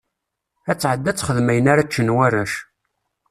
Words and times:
Ad 0.71 0.77
tɛeddi 0.79 1.09
ad 1.09 1.17
texdem 1.17 1.51
ayen 1.51 1.71
ara 1.71 1.87
ččen 1.87 2.13
warrac. 2.15 2.53